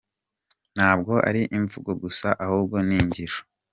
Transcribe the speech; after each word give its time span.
Ntabwo 0.75 1.13
ari 1.29 1.41
imivugo 1.55 1.91
gusa 2.03 2.27
ahubwo 2.43 2.75
ningiro. 2.87 3.37